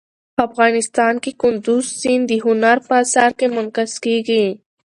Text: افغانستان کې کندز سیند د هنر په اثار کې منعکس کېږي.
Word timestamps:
افغانستان 0.47 1.13
کې 1.23 1.31
کندز 1.41 1.83
سیند 1.99 2.23
د 2.29 2.33
هنر 2.45 2.77
په 2.87 2.93
اثار 3.03 3.31
کې 3.39 3.45
منعکس 3.55 3.93
کېږي. 4.05 4.45